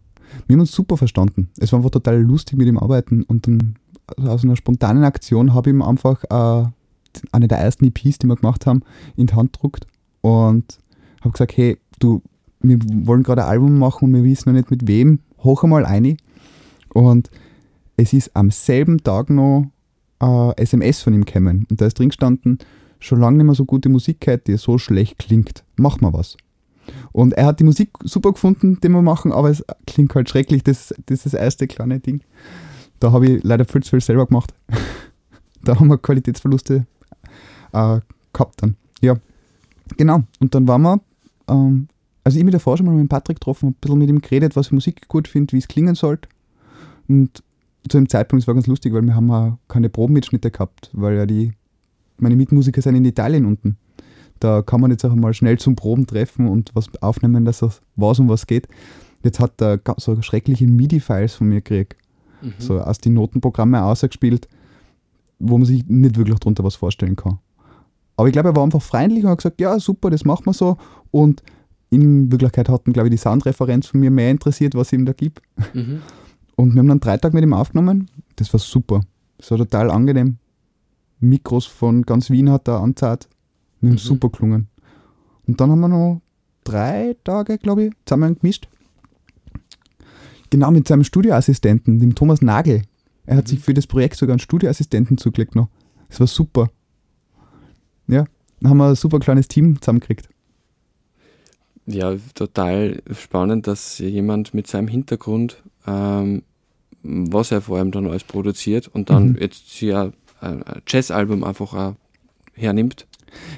[0.47, 1.49] wir haben uns super verstanden.
[1.59, 3.23] Es war einfach total lustig mit ihm arbeiten.
[3.23, 3.75] Und dann
[4.17, 6.67] aus einer spontanen Aktion habe ich ihm einfach äh,
[7.31, 8.81] eine der ersten EPs, die wir gemacht haben,
[9.15, 9.85] in die Hand gedruckt.
[10.21, 10.79] Und
[11.21, 12.21] habe gesagt, hey, du,
[12.61, 15.19] wir wollen gerade ein Album machen und wir wissen noch nicht mit wem.
[15.43, 16.17] Hoch einmal ein.
[16.93, 17.29] Und
[17.97, 19.71] es ist am selben Tag noch
[20.21, 21.65] äh, SMS von ihm gekommen.
[21.69, 22.59] Und da ist drin gestanden,
[22.99, 25.63] schon lange nicht mehr so gute Musik gehört, die so schlecht klingt.
[25.75, 26.37] Mach mal was.
[27.11, 30.63] Und er hat die Musik super gefunden, die wir machen, aber es klingt halt schrecklich,
[30.63, 32.21] das, das ist das erste kleine Ding.
[32.99, 34.53] Da habe ich leider viel zu viel selber gemacht.
[35.63, 36.85] da haben wir Qualitätsverluste
[37.73, 37.99] äh,
[38.33, 38.75] gehabt dann.
[39.01, 39.15] Ja,
[39.97, 40.23] genau.
[40.39, 41.01] Und dann waren wir,
[41.49, 41.87] ähm,
[42.23, 44.55] also ich mit der Frau schon mal mit Patrick getroffen, ein bisschen mit ihm geredet,
[44.55, 46.29] was Musik gut finde, wie es klingen sollte.
[47.07, 47.43] Und
[47.89, 51.15] zu dem Zeitpunkt, es war ganz lustig, weil wir haben auch keine Probenmitschnitte gehabt, weil
[51.17, 51.51] ja die,
[52.17, 53.77] meine Mitmusiker sind in Italien unten.
[54.39, 57.81] Da kann man jetzt auch mal schnell zum Proben treffen und was aufnehmen, dass das
[57.95, 58.67] was um was geht.
[59.23, 61.95] Jetzt hat er so schreckliche MIDI-Files von mir gekriegt,
[62.41, 62.53] Mhm.
[62.57, 64.49] so aus den Notenprogrammen ausgespielt,
[65.39, 67.39] wo man sich nicht wirklich darunter was vorstellen kann.
[68.17, 70.53] Aber ich glaube, er war einfach freundlich und hat gesagt, ja, super, das machen wir
[70.53, 70.77] so.
[71.11, 71.41] Und
[71.89, 75.13] in Wirklichkeit hat ihn, glaube ich, die Soundreferenz von mir mehr interessiert, was ihm da
[75.13, 75.41] gibt.
[75.73, 76.01] Mhm.
[76.55, 78.09] Und wir haben dann drei Tage mit ihm aufgenommen.
[78.35, 79.01] Das war super.
[79.37, 80.37] Das war total angenehm.
[81.19, 83.27] Mikros von ganz Wien hat er anzahlt.
[83.81, 83.99] Wir haben Mhm.
[83.99, 84.67] super gelungen.
[85.47, 86.21] Und dann haben wir noch
[86.63, 88.67] drei Tage, glaube ich, zusammen gemischt.
[90.49, 92.83] Genau mit seinem Studioassistenten, dem Thomas Nagel.
[93.25, 95.69] Er hat sich für das Projekt sogar einen Studioassistenten zugelegt noch.
[96.09, 96.69] Das war super.
[98.07, 98.25] Ja,
[98.59, 100.29] dann haben wir ein super kleines Team zusammengekriegt.
[101.85, 106.43] Ja, total spannend, dass jemand mit seinem Hintergrund, ähm,
[107.03, 109.37] was er vor allem dann alles produziert und dann Mhm.
[109.39, 111.95] jetzt sich ein ein Jazz-Album einfach auch
[112.53, 113.07] hernimmt.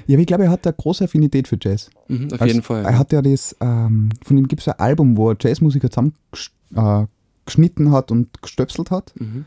[0.06, 1.90] Ja, aber ich glaube, er hat eine große Affinität für Jazz.
[2.06, 2.84] Mhm, auf Also, jeden Fall.
[2.84, 7.90] Er hat ja das, ähm, von ihm gibt es ein Album, wo er Jazzmusiker zusammengeschnitten
[7.90, 9.12] hat und gestöpselt hat.
[9.18, 9.46] Mhm.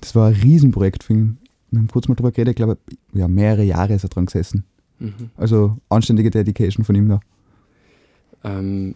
[0.00, 1.38] Das war ein Riesenprojekt für ihn.
[1.70, 2.78] Wir haben kurz mal drüber geredet, ich glaube,
[3.12, 4.64] ja, mehrere Jahre ist er dran gesessen.
[4.98, 5.30] Mhm.
[5.36, 7.20] Also anständige Dedication von ihm da.
[8.44, 8.94] Ähm,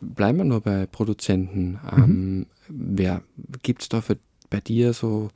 [0.00, 1.78] bleiben wir noch bei Produzenten.
[1.96, 2.02] Mhm.
[2.04, 3.22] Ähm, wer
[3.62, 4.16] gibt es da für,
[4.48, 5.30] bei dir so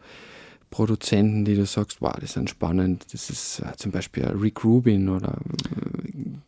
[0.70, 3.07] Produzenten, die du sagst, wow, die sind spannend.
[3.12, 5.39] Das ist äh, zum Beispiel Rick Rubin oder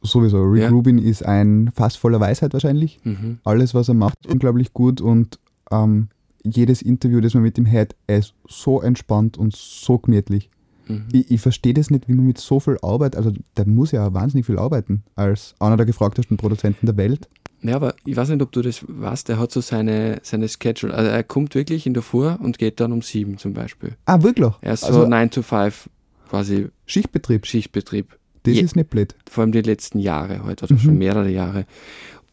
[0.03, 0.43] Sowieso.
[0.43, 0.68] Rick Ja.
[0.70, 2.99] Rubin ist ein Fass voller Weisheit wahrscheinlich.
[3.05, 3.39] Mhm.
[3.45, 5.39] Alles, was er macht, ist unglaublich gut und
[5.70, 6.09] ähm,
[6.43, 10.51] jedes Interview, das man mit ihm hört, er ist so entspannt und so gemütlich.
[10.89, 11.07] Mhm.
[11.12, 14.12] Ich, ich verstehe das nicht, wie man mit so viel Arbeit, also der muss ja
[14.14, 17.28] wahnsinnig viel arbeiten, als einer der gefragtesten Produzenten der Welt.
[17.66, 20.94] Ja, aber ich weiß nicht, ob du das weißt, der hat so seine, seine Schedule.
[20.94, 23.96] Also er kommt wirklich in der Früh und geht dann um sieben zum Beispiel.
[24.06, 24.52] Ah, wirklich?
[24.60, 25.88] Er ist Also- so 9 to 5
[26.28, 27.46] quasi Schichtbetrieb.
[27.46, 28.16] Schichtbetrieb.
[28.42, 29.14] Das Je- ist nicht blöd.
[29.30, 30.78] Vor allem die letzten Jahre heute oder Mhm.
[30.80, 31.66] schon mehrere Jahre.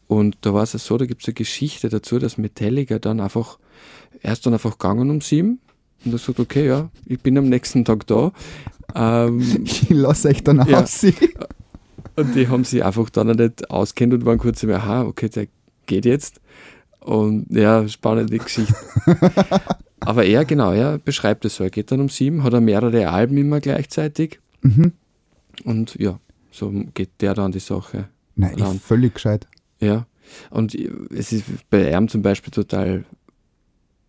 [0.06, 3.58] Und da war es so, da gibt es eine Geschichte dazu, dass Metallica dann einfach,
[4.22, 5.60] er ist dann einfach gegangen um sieben
[6.04, 8.32] und er sagt, okay, ja, ich bin am nächsten Tag da.
[8.96, 10.82] Ähm, Ich lasse euch dann Ja.
[10.82, 11.14] aussehen.
[12.16, 15.48] Und die haben sich einfach dann nicht auskennt und waren kurz im aha, okay, der
[15.86, 16.40] geht jetzt.
[17.00, 18.74] Und ja, spannende Geschichte.
[20.00, 21.64] Aber er, genau, er beschreibt es so.
[21.64, 24.40] Er geht dann um sieben, hat er mehrere Alben immer gleichzeitig.
[24.62, 24.92] Mhm.
[25.64, 26.18] Und ja,
[26.50, 28.08] so geht der dann die Sache.
[28.36, 28.78] Nein, ran.
[28.78, 29.46] völlig gescheit.
[29.80, 30.06] Ja.
[30.50, 33.04] Und es ist bei ihm zum Beispiel total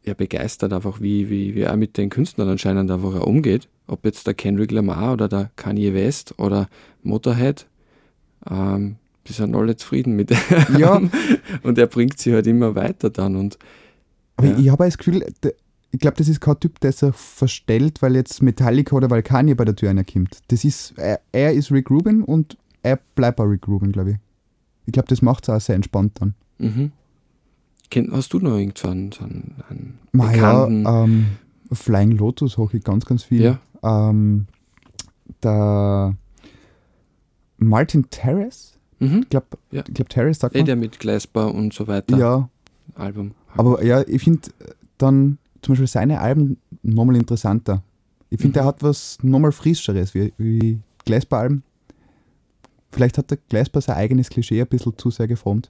[0.03, 3.67] ja, begeistert, einfach wie, wie, wie er mit den Künstlern anscheinend einfach umgeht.
[3.87, 6.69] Ob jetzt der Kendrick Lamar oder der Kanye West oder
[7.03, 7.67] Motorhead.
[8.49, 8.95] Ähm,
[9.27, 10.31] die sind alle zufrieden mit
[10.69, 10.77] ihm.
[10.77, 11.01] Ja.
[11.63, 13.35] Und er bringt sie halt immer weiter dann.
[13.35, 13.57] Und
[14.37, 14.57] Aber Ja.
[14.57, 15.25] ich habe das Gefühl,
[15.91, 19.55] ich glaube, das ist kein Typ, der sich verstellt, weil jetzt Metallica oder weil Kanye
[19.55, 20.39] bei der Tür reinkommt.
[20.49, 24.17] Das ist, er, er ist Rick Rubin und er bleibt bei Rick Rubin, glaube ich.
[24.87, 26.35] Ich glaube, das macht es auch sehr entspannt dann.
[26.59, 26.91] mhm.
[28.11, 29.11] Hast du noch irgend so einen,
[29.69, 30.85] einen, Ma, ja, bekannten?
[30.87, 31.25] ähm,
[31.71, 33.41] Flying Lotus hoch ich ganz, ganz viel.
[33.41, 33.59] Ja.
[33.83, 34.47] Ähm,
[35.41, 36.15] der
[37.69, 39.21] Martin Terrace, mhm.
[39.23, 39.81] ich glaube, Ja.
[39.83, 40.65] glaub, Terrace sagt Eh, man.
[40.65, 42.17] der mit Glasper und so weiter.
[42.17, 42.49] Ja,
[42.95, 43.31] Album.
[43.55, 44.49] aber ja, ich finde
[44.97, 47.83] dann zum Beispiel seine Alben nochmal interessanter.
[48.29, 48.63] Ich finde, Mhm.
[48.63, 51.63] er hat was nochmal Frischeres wie, wie Glasper-Alben.
[52.91, 55.69] Vielleicht hat der Glasper sein eigenes Klischee ein bisschen zu sehr geformt.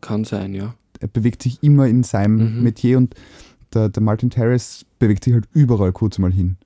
[0.00, 0.74] Kann sein, ja.
[1.00, 2.62] Er bewegt sich immer in seinem Mhm.
[2.62, 3.14] Metier und
[3.74, 6.56] der, der Martin Terrace bewegt sich halt überall kurz mal hin.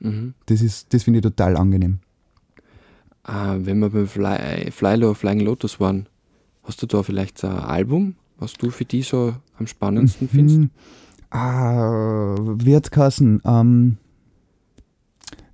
[0.00, 0.34] Mhm.
[0.46, 1.98] Das, ist- das finde ich total angenehm.
[3.28, 6.08] Ah, wenn wir beim Fly, Low Flying Lotus waren,
[6.62, 10.58] hast du da vielleicht so ein Album, was du für die so am spannendsten findest?
[10.60, 10.70] Mhm.
[11.30, 13.42] Ah, wie hat's geheißen?
[13.44, 13.96] Ähm,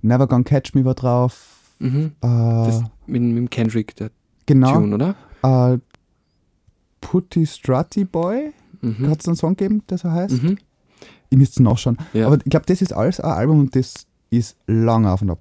[0.03, 1.73] Never Gonna Catch Me war drauf.
[1.79, 2.11] Mhm.
[2.21, 4.11] Äh, Das mit, mit dem Kendrick, der
[4.45, 4.73] genau.
[4.73, 5.15] Tune, oder?
[5.73, 5.79] Äh,
[7.01, 8.53] Putty Strutty Boy.
[8.81, 9.09] Mhm.
[9.09, 10.43] Hat es einen Song gegeben, der so heißt?
[10.43, 10.57] Mhm.
[11.31, 11.97] Ich müsste nachschauen.
[12.13, 12.27] Ja.
[12.27, 15.39] Aber ich glaube, das ist alles ein Album und das ist lange auf und ab.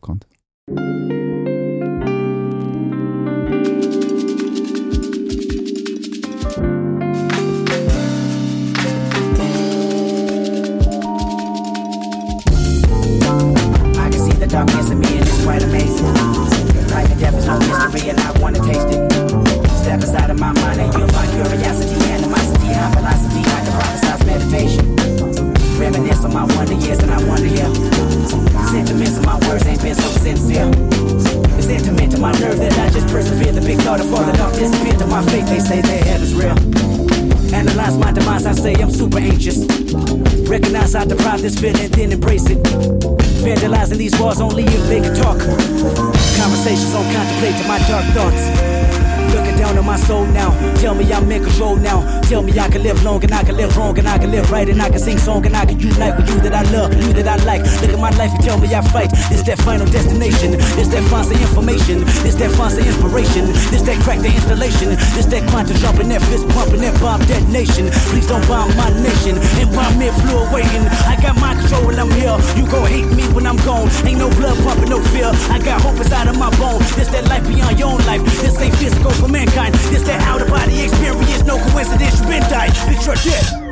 [53.62, 55.78] them and I can live and right and I can sing song and I can
[55.78, 57.62] unite with you that I love, you that I like.
[57.80, 59.11] Look at my life and tell me I fight.
[59.30, 60.59] It's that final destination.
[60.78, 62.03] It's that fancy information.
[62.26, 63.51] It's that fancy inspiration.
[63.70, 64.99] It's that crack the installation.
[65.14, 67.91] It's that quantum jumping, that fist pumping, that bomb detonation.
[68.11, 70.85] Please don't bomb my nation and bomb me flew waiting.
[71.07, 72.35] I got my control I'm here.
[72.59, 73.87] You gon' hate me when I'm gone.
[74.03, 75.30] Ain't no blood pumping, no fear.
[75.55, 76.89] I got hope inside of my bones.
[76.97, 78.22] This that life beyond your own life.
[78.43, 79.74] This ain't physical for mankind.
[79.95, 81.45] This that out of body experience.
[81.45, 82.74] No coincidence, you been died.
[82.91, 83.62] Picture death.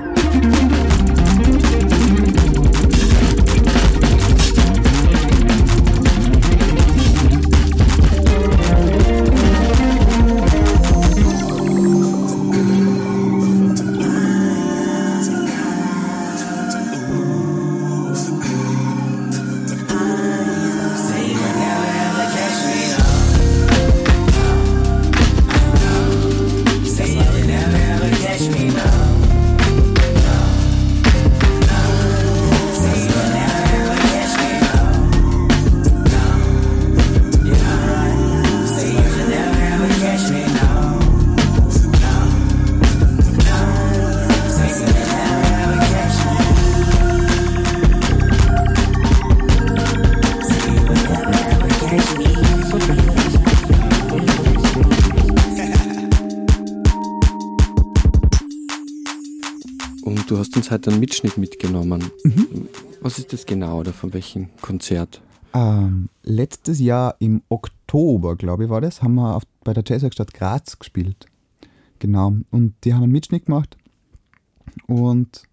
[60.60, 62.10] Uns heute einen Mitschnitt mitgenommen.
[62.22, 62.68] Mhm.
[63.00, 65.22] Was ist das genau oder von welchem Konzert?
[65.54, 70.34] Ähm, letztes Jahr im Oktober, glaube ich, war das, haben wir auf, bei der Jazzwerkstatt
[70.34, 71.24] Graz gespielt.
[71.98, 72.34] Genau.
[72.50, 73.78] Und die haben einen Mitschnitt gemacht
[74.86, 75.44] und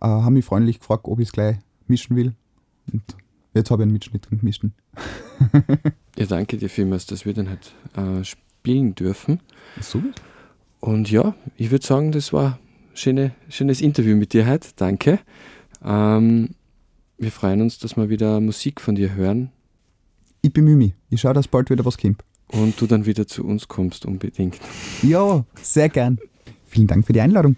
[0.00, 2.34] äh, haben mich freundlich gefragt, ob ich es gleich mischen will.
[2.92, 3.04] Und
[3.54, 4.64] jetzt habe ich einen Mitschnitt gemischt.
[6.16, 9.38] Ja, danke dir vielmals, dass wir den halt äh, spielen dürfen.
[9.80, 10.08] Super.
[10.80, 12.58] Und ja, ich würde sagen, das war
[12.94, 14.68] schöne, schönes Interview mit dir heute.
[14.76, 15.18] Danke.
[15.84, 16.50] Ähm,
[17.18, 19.50] wir freuen uns, dass wir wieder Musik von dir hören
[20.42, 20.94] Ich bemühe mich.
[21.10, 22.22] Ich schaue, dass bald wieder was kommt.
[22.48, 24.58] und du dann wieder zu uns kommst, unbedingt.
[25.02, 26.18] Ja, sehr gern.
[26.66, 27.56] Vielen Dank für die Einladung.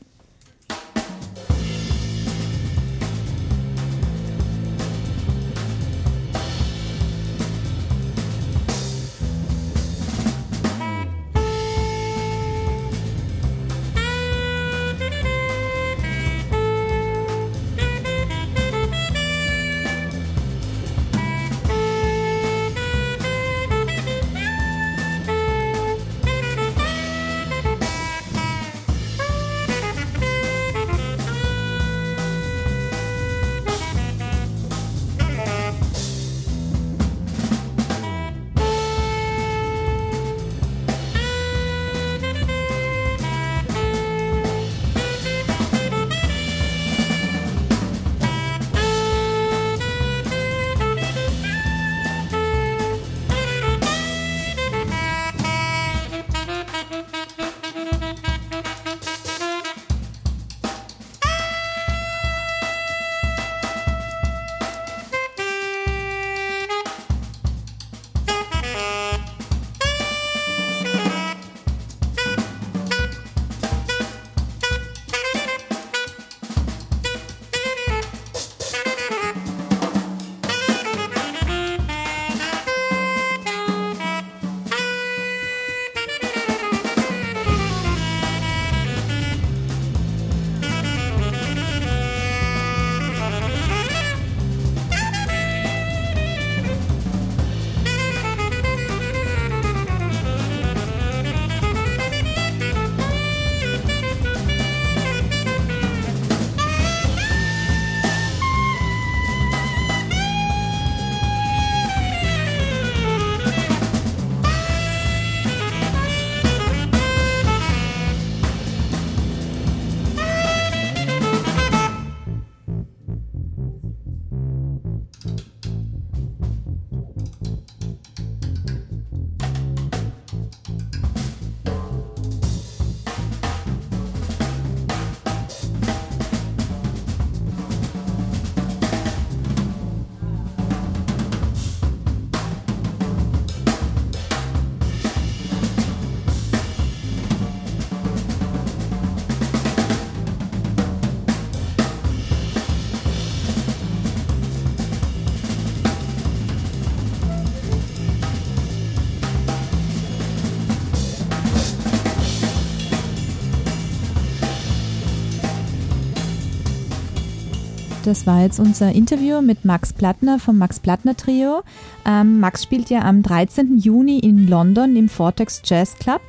[168.06, 171.62] Das war jetzt unser Interview mit Max Plattner vom Max Plattner Trio.
[172.06, 173.78] Ähm, Max spielt ja am 13.
[173.78, 176.20] Juni in London im Vortex Jazz Club.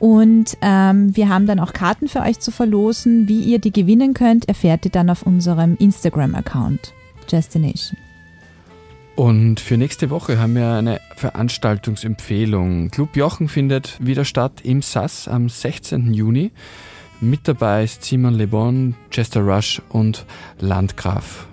[0.00, 3.28] Und ähm, wir haben dann auch Karten für euch zu verlosen.
[3.28, 6.92] Wie ihr die gewinnen könnt, erfährt ihr dann auf unserem Instagram-Account
[7.30, 7.96] Destination.
[9.14, 12.90] Und für nächste Woche haben wir eine Veranstaltungsempfehlung.
[12.90, 16.12] Club Jochen findet wieder statt im SAS am 16.
[16.12, 16.50] Juni.
[17.22, 20.24] Mit dabei ist Simon Le Bon, Chester Rush und
[20.58, 21.46] Landgraf.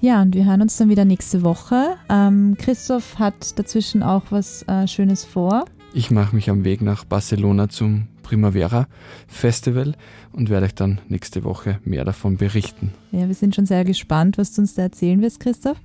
[0.00, 1.96] Ja, und wir hören uns dann wieder nächste Woche.
[2.08, 5.64] Ähm, Christoph hat dazwischen auch was äh, Schönes vor.
[5.94, 8.86] Ich mache mich am Weg nach Barcelona zum Primavera
[9.26, 9.94] Festival
[10.32, 12.92] und werde euch dann nächste Woche mehr davon berichten.
[13.10, 15.80] Ja, wir sind schon sehr gespannt, was du uns da erzählen wirst, Christoph.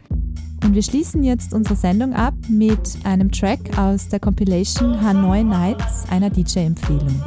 [0.64, 6.06] Und wir schließen jetzt unsere Sendung ab mit einem Track aus der Compilation Hanoi Nights,
[6.12, 7.24] einer DJ-Empfehlung.